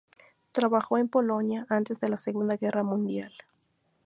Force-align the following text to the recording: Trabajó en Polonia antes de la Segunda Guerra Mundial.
Trabajó 0.51 0.97
en 0.97 1.07
Polonia 1.09 1.67
antes 1.69 1.99
de 1.99 2.09
la 2.09 2.17
Segunda 2.17 2.57
Guerra 2.57 2.81
Mundial. 2.81 3.31